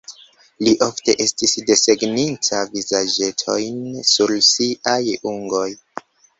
Li 0.67 0.71
ofte 0.85 1.13
estis 1.25 1.53
desegninta 1.67 2.63
vizaĝetojn 2.73 3.79
sur 4.15 4.37
siaj 4.51 5.01
ungoj. 5.37 5.71